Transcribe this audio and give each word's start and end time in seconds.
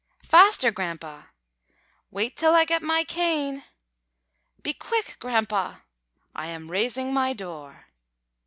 "Faster, 0.25 0.71
Grandpa!" 0.71 1.25
"Wait 2.09 2.35
till 2.35 2.55
I 2.55 2.65
get 2.65 2.81
my 2.81 3.03
cane." 3.03 3.65
"Be 4.63 4.73
quick, 4.73 5.15
Grandpa!" 5.19 5.81
"I 6.33 6.47
am 6.47 6.71
raising 6.71 7.13
my 7.13 7.33
door." 7.33 7.85